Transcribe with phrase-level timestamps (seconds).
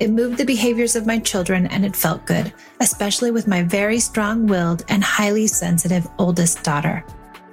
[0.00, 4.00] It moved the behaviors of my children and it felt good, especially with my very
[4.00, 7.04] strong willed and highly sensitive oldest daughter.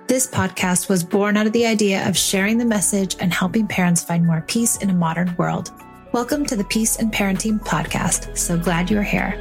[0.07, 4.03] This podcast was born out of the idea of sharing the message and helping parents
[4.03, 5.71] find more peace in a modern world.
[6.13, 8.35] Welcome to the Peace and Parenting Podcast.
[8.35, 9.39] So glad you're here.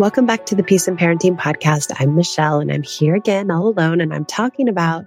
[0.00, 1.92] Welcome back to the Peace and Parenting Podcast.
[2.00, 5.06] I'm Michelle and I'm here again all alone and I'm talking about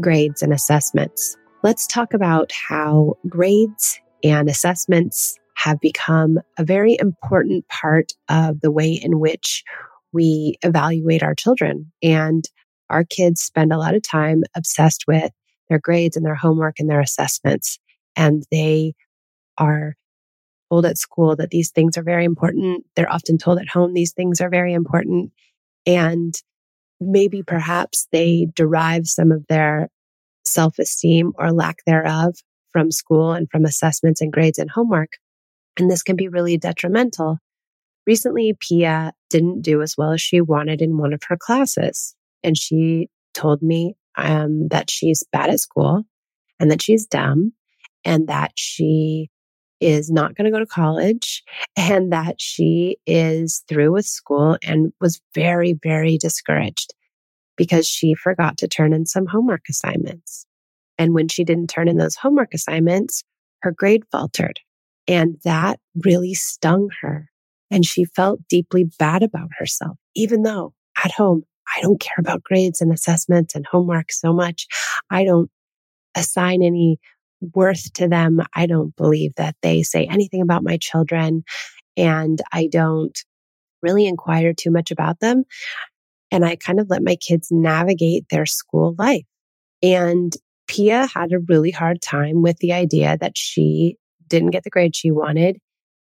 [0.00, 1.36] grades and assessments.
[1.62, 8.70] Let's talk about how grades and assessments have become a very important part of the
[8.70, 9.64] way in which
[10.12, 11.92] we evaluate our children.
[12.02, 12.44] And
[12.90, 15.32] our kids spend a lot of time obsessed with
[15.68, 17.78] their grades and their homework and their assessments.
[18.14, 18.94] And they
[19.58, 19.96] are
[20.70, 22.84] told at school that these things are very important.
[22.94, 25.32] They're often told at home these things are very important.
[25.86, 26.34] And
[27.00, 29.88] maybe perhaps they derive some of their
[30.44, 32.36] self esteem or lack thereof
[32.72, 35.12] from school and from assessments and grades and homework.
[35.78, 37.38] And this can be really detrimental.
[38.06, 42.14] Recently, Pia didn't do as well as she wanted in one of her classes.
[42.42, 46.04] And she told me um, that she's bad at school
[46.60, 47.52] and that she's dumb
[48.04, 49.30] and that she
[49.80, 51.42] is not going to go to college
[51.76, 56.94] and that she is through with school and was very, very discouraged
[57.56, 60.46] because she forgot to turn in some homework assignments.
[60.98, 63.22] And when she didn't turn in those homework assignments,
[63.62, 64.60] her grade faltered.
[65.08, 67.28] And that really stung her.
[67.70, 70.72] And she felt deeply bad about herself, even though
[71.02, 71.42] at home,
[71.76, 74.66] I don't care about grades and assessments and homework so much.
[75.10, 75.50] I don't
[76.14, 76.98] assign any
[77.40, 78.40] worth to them.
[78.54, 81.44] I don't believe that they say anything about my children.
[81.96, 83.16] And I don't
[83.82, 85.44] really inquire too much about them.
[86.30, 89.24] And I kind of let my kids navigate their school life.
[89.82, 90.34] And
[90.66, 94.96] Pia had a really hard time with the idea that she didn't get the grade
[94.96, 95.58] she wanted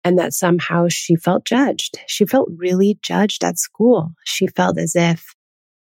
[0.03, 1.97] and that somehow she felt judged.
[2.07, 4.11] She felt really judged at school.
[4.25, 5.33] She felt as if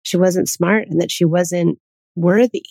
[0.04, 1.80] she wasn't smart and that she wasn't
[2.16, 2.66] worthy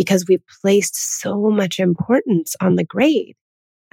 [0.00, 3.36] because we placed so much importance on the grade.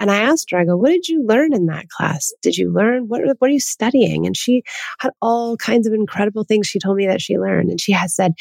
[0.00, 2.32] And I asked her, I go, what did you learn in that class?
[2.40, 3.08] Did you learn?
[3.08, 4.24] What, what are you studying?
[4.24, 4.62] And she
[5.00, 7.68] had all kinds of incredible things she told me that she learned.
[7.68, 8.32] And she has said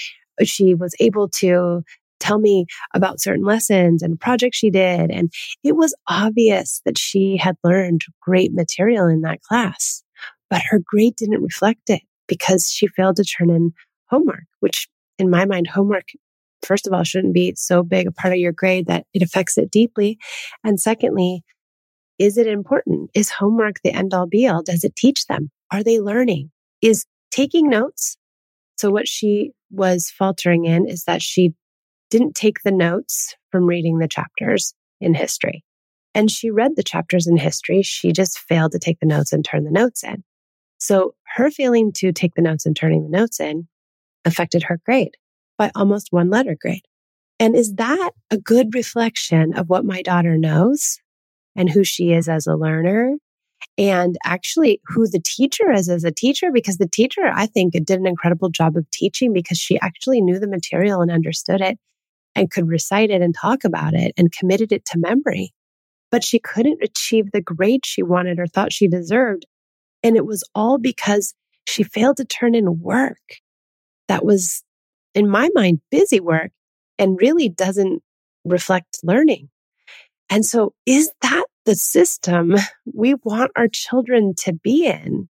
[0.41, 1.81] uh, she was able to
[2.21, 5.11] tell me about certain lessons and projects she did.
[5.11, 5.29] And
[5.61, 10.03] it was obvious that she had learned great material in that class,
[10.49, 13.73] but her grade didn't reflect it because she failed to turn in
[14.09, 14.87] homework, which
[15.19, 16.05] in my mind, homework,
[16.67, 19.57] first of all, shouldn't be so big a part of your grade that it affects
[19.57, 20.17] it deeply.
[20.63, 21.43] And secondly,
[22.19, 23.09] is it important?
[23.13, 24.63] Is homework the end all be all?
[24.63, 25.49] Does it teach them?
[25.71, 26.51] Are they learning?
[26.81, 28.17] Is taking notes?
[28.77, 31.53] So what she was faltering in is that she
[32.09, 35.63] didn't take the notes from reading the chapters in history.
[36.13, 37.81] And she read the chapters in history.
[37.83, 40.23] She just failed to take the notes and turn the notes in.
[40.79, 43.67] So her failing to take the notes and turning the notes in
[44.25, 45.15] affected her grade
[45.57, 46.85] by almost one letter grade.
[47.39, 50.99] And is that a good reflection of what my daughter knows
[51.55, 53.15] and who she is as a learner
[53.77, 56.51] and actually who the teacher is as a teacher?
[56.51, 60.39] Because the teacher, I think, did an incredible job of teaching because she actually knew
[60.39, 61.77] the material and understood it
[62.35, 65.53] and could recite it and talk about it and committed it to memory.
[66.11, 69.45] But she couldn't achieve the grade she wanted or thought she deserved.
[70.03, 71.33] And it was all because
[71.65, 73.17] she failed to turn in work
[74.07, 74.63] that was,
[75.17, 76.51] in my mind, busy work
[76.99, 78.03] and really doesn't
[78.45, 79.49] reflect learning.
[80.29, 82.55] And so, is that the system
[82.93, 85.27] we want our children to be in?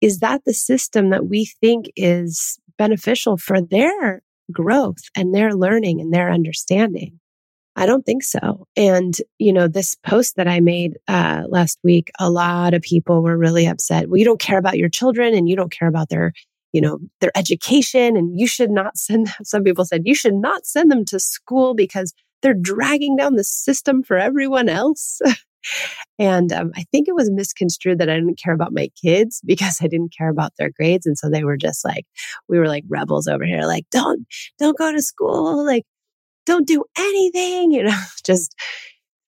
[0.00, 4.22] Is that the system that we think is beneficial for their
[4.52, 7.18] growth and their learning and their understanding?
[7.76, 8.68] I don't think so.
[8.76, 13.22] And, you know, this post that I made uh, last week, a lot of people
[13.22, 14.08] were really upset.
[14.08, 16.32] Well, you don't care about your children and you don't care about their,
[16.74, 18.16] you know, their education.
[18.16, 19.34] And you should not send, them.
[19.44, 22.12] some people said, you should not send them to school because
[22.42, 25.20] they're dragging down the system for everyone else.
[26.18, 29.80] and um, I think it was misconstrued that I didn't care about my kids because
[29.80, 31.06] I didn't care about their grades.
[31.06, 32.04] And so they were just like,
[32.48, 34.26] we were like rebels over here, like, don't,
[34.58, 35.64] don't go to school.
[35.64, 35.84] Like,
[36.44, 38.54] don't do anything, you know, just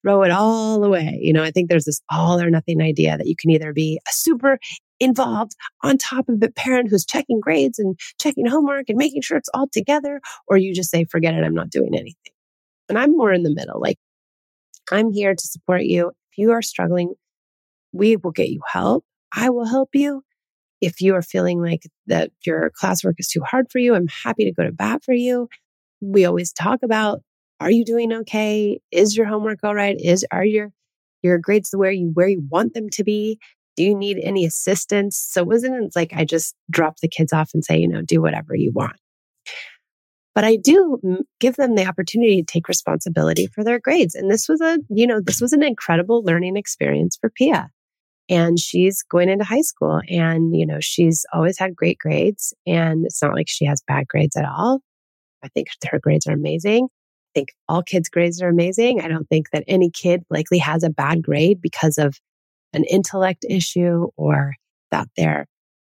[0.03, 1.17] throw it all away.
[1.21, 3.99] You know, I think there's this all or nothing idea that you can either be
[4.07, 4.59] a super
[4.99, 9.37] involved on top of the parent who's checking grades and checking homework and making sure
[9.37, 12.33] it's all together, or you just say, forget it, I'm not doing anything.
[12.89, 13.79] And I'm more in the middle.
[13.79, 13.97] Like,
[14.91, 16.09] I'm here to support you.
[16.31, 17.13] If you are struggling,
[17.91, 19.05] we will get you help.
[19.35, 20.23] I will help you.
[20.79, 24.45] If you are feeling like that your classwork is too hard for you, I'm happy
[24.45, 25.49] to go to bat for you
[26.01, 27.21] we always talk about
[27.59, 28.79] are you doing okay?
[28.91, 29.97] Is your homework all right?
[29.99, 30.71] Is are your
[31.23, 33.39] your grades where you where you want them to be?
[33.77, 35.17] Do you need any assistance?
[35.17, 38.21] So it wasn't like I just drop the kids off and say, you know, do
[38.21, 38.97] whatever you want.
[40.35, 40.99] But I do
[41.39, 44.13] give them the opportunity to take responsibility for their grades.
[44.13, 47.69] And this was a, you know, this was an incredible learning experience for Pia.
[48.29, 53.05] And she's going into high school and, you know, she's always had great grades and
[53.05, 54.81] it's not like she has bad grades at all.
[55.43, 56.85] I think her grades are amazing.
[56.85, 59.01] I think all kids' grades are amazing.
[59.01, 62.19] I don't think that any kid likely has a bad grade because of
[62.73, 64.53] an intellect issue or
[64.91, 65.47] that they're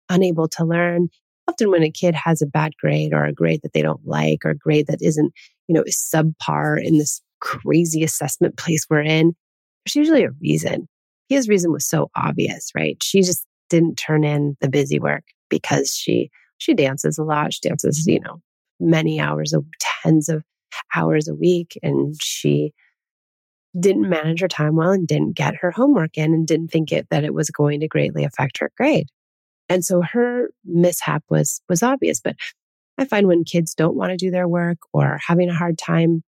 [0.09, 1.09] unable to learn.
[1.47, 4.45] Often when a kid has a bad grade or a grade that they don't like
[4.45, 5.33] or a grade that isn't,
[5.67, 9.35] you know, subpar in this crazy assessment place we're in,
[9.85, 10.87] there's usually a reason.
[11.29, 13.01] His reason was so obvious, right?
[13.01, 17.53] She just didn't turn in the busy work because she she dances a lot.
[17.53, 18.41] She dances, you know,
[18.79, 19.53] many hours,
[20.03, 20.43] tens of
[20.95, 21.77] hours a week.
[21.83, 22.73] And she
[23.79, 27.07] didn't manage her time well and didn't get her homework in and didn't think it
[27.09, 29.07] that it was going to greatly affect her grade.
[29.69, 32.21] And so her mishap was was obvious.
[32.21, 32.35] But
[32.97, 36.23] I find when kids don't want to do their work or having a hard time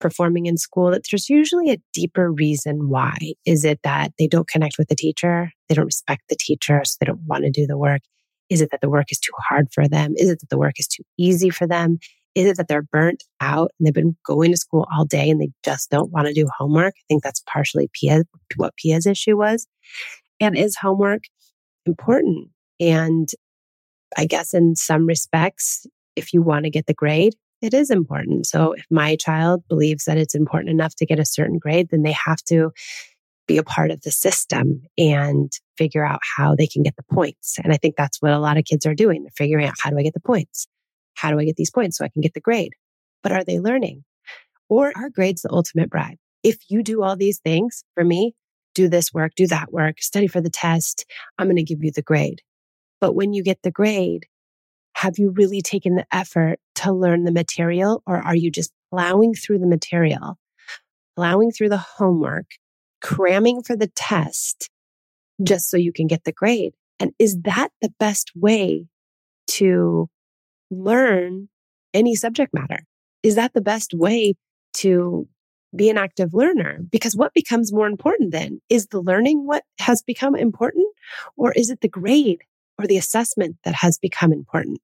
[0.00, 3.16] performing in school that there's usually a deeper reason why.
[3.46, 5.50] Is it that they don't connect with the teacher?
[5.68, 8.02] They don't respect the teacher, so they don't want to do the work.
[8.50, 10.12] Is it that the work is too hard for them?
[10.16, 11.98] Is it that the work is too easy for them?
[12.34, 15.40] Is it that they're burnt out and they've been going to school all day and
[15.40, 16.94] they just don't want to do homework?
[16.96, 18.24] I think that's partially Pia,
[18.56, 19.66] what Pia's issue was.
[20.40, 21.22] And is homework
[21.86, 22.48] important?
[22.80, 23.28] And
[24.16, 25.86] I guess in some respects,
[26.16, 28.46] if you want to get the grade, it is important.
[28.46, 32.02] So if my child believes that it's important enough to get a certain grade, then
[32.02, 32.72] they have to
[33.46, 37.58] be a part of the system and figure out how they can get the points.
[37.62, 39.22] And I think that's what a lot of kids are doing.
[39.22, 40.66] They're figuring out how do I get the points?
[41.14, 42.72] How do I get these points so I can get the grade?
[43.22, 44.04] But are they learning?
[44.68, 46.18] Or are grades the ultimate bribe?
[46.42, 48.34] If you do all these things for me,
[48.74, 51.04] do this work, do that work, study for the test,
[51.38, 52.42] I'm going to give you the grade.
[53.00, 54.26] But when you get the grade,
[54.94, 59.34] have you really taken the effort to learn the material or are you just plowing
[59.34, 60.38] through the material,
[61.16, 62.46] plowing through the homework,
[63.00, 64.70] cramming for the test
[65.42, 66.74] just so you can get the grade?
[67.00, 68.86] And is that the best way
[69.48, 70.08] to
[70.74, 71.48] learn
[71.92, 72.84] any subject matter?
[73.22, 74.34] Is that the best way
[74.74, 75.28] to
[75.74, 76.80] be an active learner?
[76.90, 78.60] Because what becomes more important then?
[78.68, 80.86] Is the learning what has become important?
[81.36, 82.42] Or is it the grade
[82.78, 84.80] or the assessment that has become important?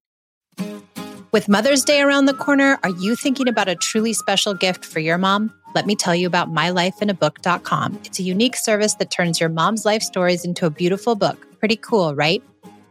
[1.31, 4.99] With Mother's Day around the corner, are you thinking about a truly special gift for
[4.99, 5.53] your mom?
[5.73, 8.01] Let me tell you about mylifeinabook.com.
[8.03, 11.47] It's a unique service that turns your mom's life stories into a beautiful book.
[11.59, 12.43] Pretty cool, right?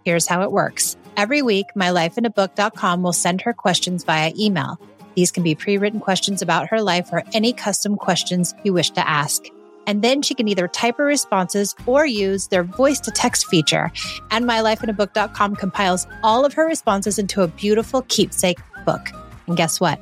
[0.07, 0.97] Here's how it works.
[1.21, 4.81] Every week, mylifeinabook.com will send her questions via email.
[5.17, 8.89] These can be pre written questions about her life or any custom questions you wish
[8.93, 9.45] to ask.
[9.87, 13.93] And then she can either type her responses or use their voice to text feature.
[14.31, 19.11] And mylifeinabook.com compiles all of her responses into a beautiful keepsake book.
[19.47, 20.00] And guess what?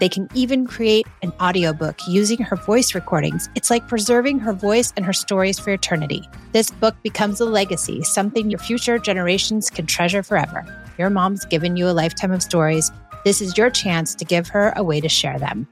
[0.00, 3.48] They can even create an audiobook using her voice recordings.
[3.54, 6.28] It's like preserving her voice and her stories for eternity.
[6.52, 10.64] This book becomes a legacy, something your future generations can treasure forever.
[10.98, 12.90] Your mom's given you a lifetime of stories.
[13.24, 15.66] This is your chance to give her a way to share them.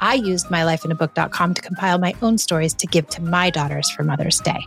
[0.00, 4.40] I used mylifeinabook.com to compile my own stories to give to my daughters for Mother's
[4.40, 4.66] Day.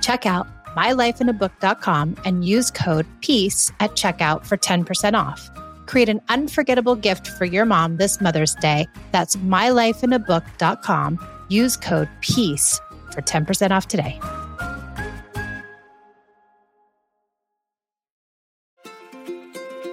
[0.00, 5.50] Check out mylifeinabook.com and use code PEACE at checkout for 10% off.
[5.88, 8.86] Create an unforgettable gift for your mom this Mother's Day.
[9.10, 11.18] That's mylifeinabook.com.
[11.48, 12.80] Use code PEACE
[13.10, 14.20] for 10% off today.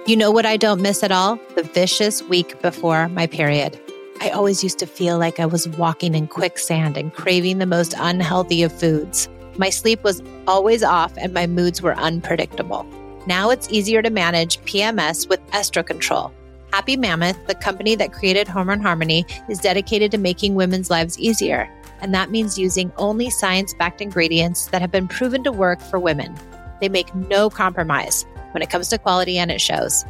[0.06, 1.40] You know what I don't miss at all?
[1.56, 3.80] The vicious week before my period.
[4.20, 7.94] I always used to feel like I was walking in quicksand and craving the most
[7.98, 9.28] unhealthy of foods.
[9.58, 12.86] My sleep was always off and my moods were unpredictable.
[13.26, 16.32] Now it's easier to manage PMS with Estro Control.
[16.72, 21.68] Happy Mammoth, the company that created Hormone Harmony, is dedicated to making women's lives easier.
[22.00, 25.98] And that means using only science backed ingredients that have been proven to work for
[25.98, 26.36] women.
[26.80, 30.04] They make no compromise when it comes to quality, and it shows.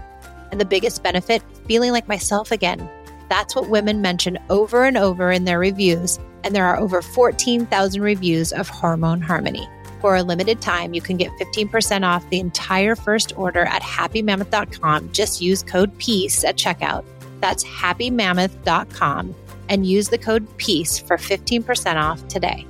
[0.50, 2.88] And the biggest benefit, feeling like myself again.
[3.28, 6.18] That's what women mention over and over in their reviews.
[6.44, 9.68] And there are over 14,000 reviews of Hormone Harmony.
[10.06, 15.10] For a limited time, you can get 15% off the entire first order at happymammoth.com.
[15.10, 17.04] Just use code PEACE at checkout.
[17.40, 19.34] That's happymammoth.com
[19.68, 22.64] and use the code PEACE for 15% off today.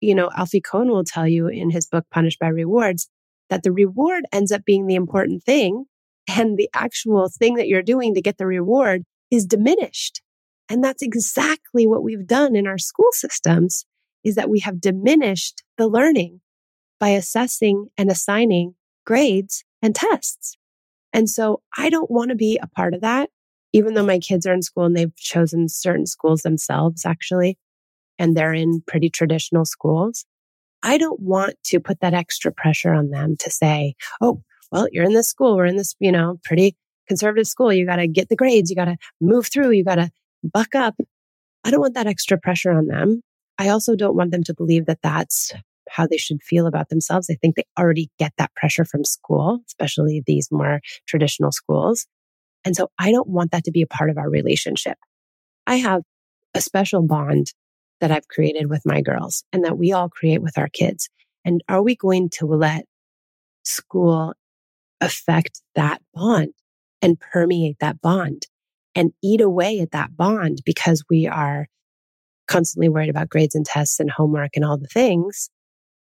[0.00, 3.08] You know, Alfie Kohn will tell you in his book, Punished by Rewards,
[3.50, 5.84] that the reward ends up being the important thing.
[6.26, 10.23] And the actual thing that you're doing to get the reward is diminished.
[10.68, 13.84] And that's exactly what we've done in our school systems
[14.22, 16.40] is that we have diminished the learning
[16.98, 20.56] by assessing and assigning grades and tests.
[21.12, 23.30] And so I don't want to be a part of that,
[23.72, 27.58] even though my kids are in school and they've chosen certain schools themselves, actually,
[28.18, 30.24] and they're in pretty traditional schools.
[30.82, 34.42] I don't want to put that extra pressure on them to say, oh,
[34.72, 35.56] well, you're in this school.
[35.56, 37.72] We're in this, you know, pretty conservative school.
[37.72, 38.70] You got to get the grades.
[38.70, 39.70] You got to move through.
[39.70, 40.10] You got to
[40.52, 40.94] buck up.
[41.64, 43.22] I don't want that extra pressure on them.
[43.58, 45.52] I also don't want them to believe that that's
[45.88, 47.28] how they should feel about themselves.
[47.30, 52.06] I think they already get that pressure from school, especially these more traditional schools.
[52.64, 54.96] And so I don't want that to be a part of our relationship.
[55.66, 56.02] I have
[56.54, 57.52] a special bond
[58.00, 61.08] that I've created with my girls and that we all create with our kids.
[61.44, 62.86] And are we going to let
[63.64, 64.34] school
[65.00, 66.52] affect that bond
[67.02, 68.46] and permeate that bond
[68.94, 71.66] and eat away at that bond because we are
[72.46, 75.50] constantly worried about grades and tests and homework and all the things?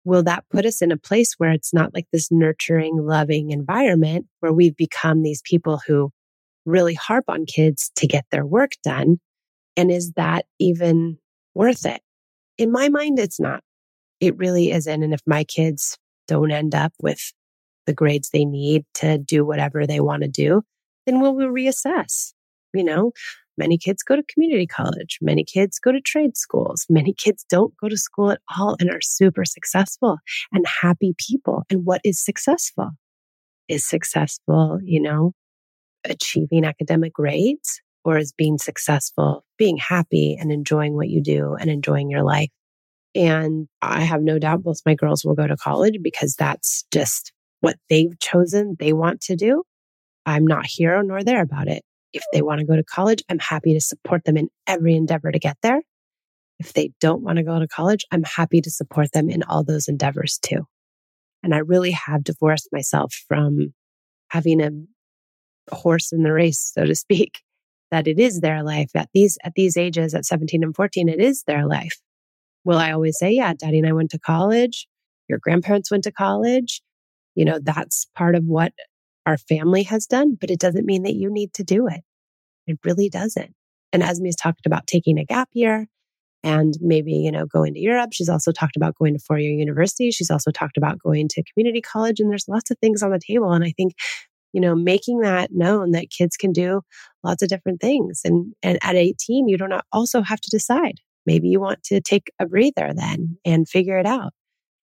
[0.04, 4.26] Will that put us in a place where it's not like this nurturing, loving environment
[4.40, 6.10] where we've become these people who
[6.64, 9.18] really harp on kids to get their work done?
[9.76, 11.18] And is that even
[11.54, 12.00] worth it.
[12.58, 13.62] In my mind, it's not.
[14.20, 15.02] It really isn't.
[15.02, 15.96] And if my kids
[16.28, 17.32] don't end up with
[17.86, 20.62] the grades they need to do whatever they want to do,
[21.06, 22.32] then we'll, we'll reassess.
[22.72, 23.12] You know,
[23.58, 25.18] many kids go to community college.
[25.20, 26.86] Many kids go to trade schools.
[26.88, 30.18] Many kids don't go to school at all and are super successful
[30.52, 31.64] and happy people.
[31.70, 32.90] And what is successful?
[33.68, 35.32] Is successful, you know,
[36.04, 37.80] achieving academic grades?
[38.04, 42.48] or as being successful, being happy and enjoying what you do and enjoying your life.
[43.14, 47.32] And I have no doubt both my girls will go to college because that's just
[47.60, 49.64] what they've chosen they want to do.
[50.24, 51.82] I'm not here nor there about it.
[52.12, 55.30] If they want to go to college, I'm happy to support them in every endeavor
[55.30, 55.80] to get there.
[56.58, 59.64] If they don't want to go to college, I'm happy to support them in all
[59.64, 60.66] those endeavors too.
[61.42, 63.72] And I really have divorced myself from
[64.28, 67.40] having a horse in the race, so to speak
[67.90, 71.20] that it is their life at these at these ages at 17 and 14 it
[71.20, 71.98] is their life
[72.64, 74.86] will i always say yeah daddy and i went to college
[75.28, 76.82] your grandparents went to college
[77.34, 78.72] you know that's part of what
[79.30, 82.02] our family has done but it doesn't mean that you need to do it
[82.66, 83.54] it really doesn't
[83.92, 85.86] and esme's talked about taking a gap year
[86.42, 90.10] and maybe you know going to europe she's also talked about going to four-year university
[90.10, 93.20] she's also talked about going to community college and there's lots of things on the
[93.26, 93.94] table and i think
[94.52, 96.82] you know, making that known that kids can do
[97.22, 98.22] lots of different things.
[98.24, 101.00] And, and at 18, you don't also have to decide.
[101.26, 104.32] Maybe you want to take a breather then and figure it out.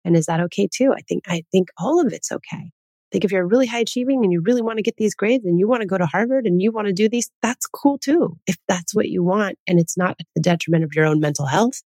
[0.05, 0.93] And is that okay too?
[0.93, 2.73] I think, I think all of it's okay.
[3.13, 5.59] Think if you're really high achieving and you really want to get these grades and
[5.59, 8.39] you want to go to Harvard and you want to do these, that's cool too.
[8.47, 11.47] If that's what you want and it's not at the detriment of your own mental
[11.47, 11.83] health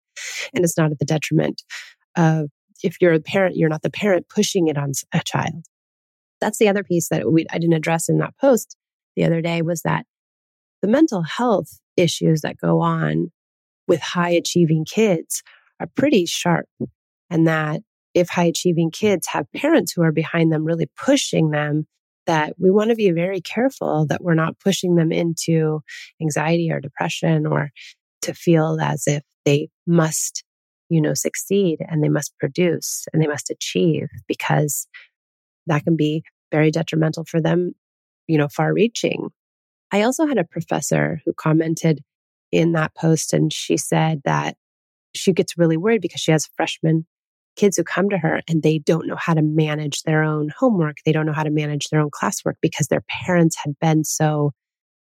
[0.53, 1.63] and it's not at the detriment
[2.17, 2.51] of
[2.83, 5.65] if you're a parent, you're not the parent pushing it on a child
[6.43, 8.77] that's the other piece that we, I didn't address in that post
[9.15, 10.05] the other day was that
[10.83, 13.31] the mental health issues that go on
[13.87, 15.43] with high achieving kids
[15.79, 16.67] are pretty sharp.
[17.31, 17.83] And that
[18.15, 21.87] if high achieving kids have parents who are behind them, really pushing them,
[22.27, 25.81] that we want to be very careful that we're not pushing them into
[26.21, 27.71] anxiety or depression or
[28.23, 30.45] to feel as if they must,
[30.89, 34.87] you know, succeed and they must produce and they must achieve because
[35.67, 37.73] that can be very detrimental for them,
[38.29, 39.31] you know, far reaching.
[39.91, 42.01] I also had a professor who commented
[42.53, 44.57] in that post and she said that
[45.15, 47.07] she gets really worried because she has freshmen
[47.57, 50.99] kids who come to her and they don't know how to manage their own homework.
[51.05, 54.53] They don't know how to manage their own classwork because their parents had been so,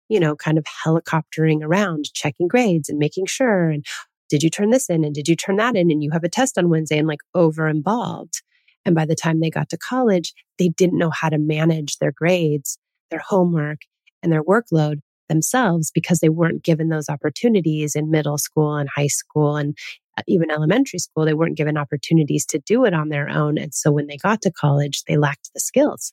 [0.08, 3.70] you know, kind of helicoptering around, checking grades and making sure.
[3.70, 3.84] And
[4.28, 5.04] did you turn this in?
[5.04, 5.90] And did you turn that in?
[5.90, 8.42] And you have a test on Wednesday and like over involved.
[8.84, 12.12] And by the time they got to college, they didn't know how to manage their
[12.12, 12.78] grades,
[13.10, 13.78] their homework,
[14.22, 19.06] and their workload themselves because they weren't given those opportunities in middle school and high
[19.06, 19.76] school and
[20.26, 21.24] even elementary school.
[21.24, 23.58] They weren't given opportunities to do it on their own.
[23.58, 26.12] And so when they got to college, they lacked the skills.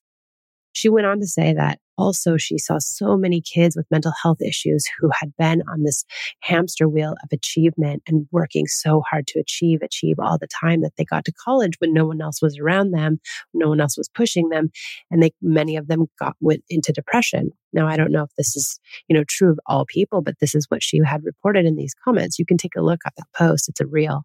[0.71, 4.41] She went on to say that also she saw so many kids with mental health
[4.41, 6.05] issues who had been on this
[6.41, 10.93] hamster wheel of achievement and working so hard to achieve, achieve all the time that
[10.97, 13.19] they got to college when no one else was around them,
[13.53, 14.71] no one else was pushing them.
[15.11, 17.51] And they, many of them got, went into depression.
[17.73, 20.55] Now, I don't know if this is, you know, true of all people, but this
[20.55, 22.39] is what she had reported in these comments.
[22.39, 23.69] You can take a look at that post.
[23.69, 24.23] It's a reel.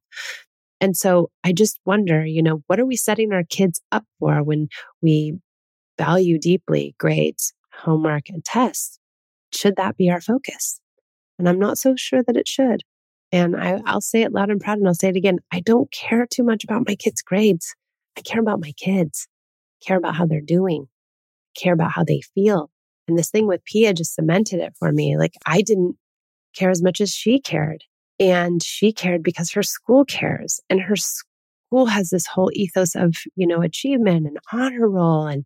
[0.80, 4.42] And so I just wonder, you know, what are we setting our kids up for
[4.42, 4.68] when
[5.02, 5.38] we
[5.98, 7.52] value deeply grades,
[7.82, 8.98] homework, and tests,
[9.52, 10.80] should that be our focus?
[11.38, 12.82] And I'm not so sure that it should.
[13.32, 15.38] And I, will say it loud and proud, and I'll say it again.
[15.52, 17.74] I don't care too much about my kids' grades.
[18.16, 19.26] I care about my kids,
[19.82, 22.70] I care about how they're doing, I care about how they feel.
[23.08, 25.16] And this thing with Pia just cemented it for me.
[25.18, 25.96] Like I didn't
[26.56, 27.84] care as much as she cared.
[28.20, 30.60] And she cared because her school cares.
[30.70, 35.44] And her school has this whole ethos of, you know, achievement and honor roll and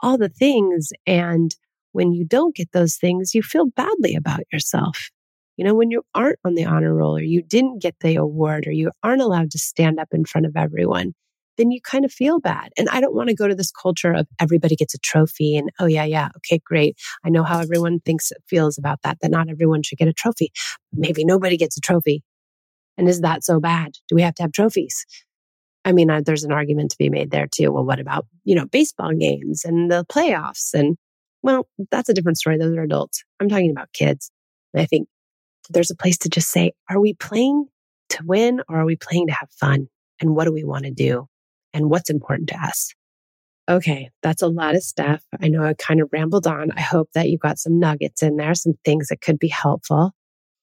[0.00, 0.90] all the things.
[1.06, 1.54] And
[1.92, 5.10] when you don't get those things, you feel badly about yourself.
[5.56, 8.66] You know, when you aren't on the honor roll or you didn't get the award
[8.66, 11.12] or you aren't allowed to stand up in front of everyone,
[11.58, 12.70] then you kind of feel bad.
[12.78, 15.68] And I don't want to go to this culture of everybody gets a trophy and,
[15.78, 16.96] oh, yeah, yeah, okay, great.
[17.22, 20.52] I know how everyone thinks feels about that, that not everyone should get a trophy.
[20.92, 22.22] Maybe nobody gets a trophy.
[22.96, 23.92] And is that so bad?
[24.08, 25.04] Do we have to have trophies?
[25.84, 27.72] I mean, there's an argument to be made there too.
[27.72, 30.72] Well, what about, you know, baseball games and the playoffs?
[30.72, 30.96] And
[31.42, 32.58] well, that's a different story.
[32.58, 33.24] Those are adults.
[33.40, 34.30] I'm talking about kids.
[34.74, 35.08] And I think
[35.68, 37.66] there's a place to just say, are we playing
[38.10, 39.88] to win or are we playing to have fun?
[40.20, 41.26] And what do we want to do?
[41.72, 42.92] And what's important to us?
[43.68, 45.22] Okay, that's a lot of stuff.
[45.40, 46.72] I know I kind of rambled on.
[46.72, 50.12] I hope that you got some nuggets in there, some things that could be helpful.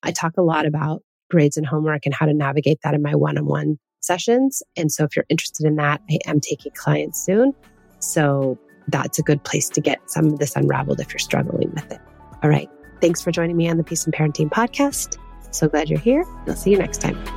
[0.04, 3.16] I talk a lot about grades and homework and how to navigate that in my
[3.16, 4.62] one on one sessions.
[4.76, 7.54] And so if you're interested in that, I am taking clients soon.
[8.00, 11.92] So that's a good place to get some of this unraveled if you're struggling with
[11.92, 12.00] it.
[12.44, 12.70] All right.
[13.02, 15.18] Thanks for joining me on the Peace and Parenting podcast.
[15.52, 16.26] So glad you're here.
[16.48, 17.37] I'll see you next time.